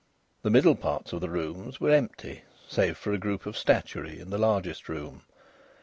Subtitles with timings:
[0.41, 4.31] The middle parts of the rooms were empty, save for a group of statuary in
[4.31, 5.21] the largest room.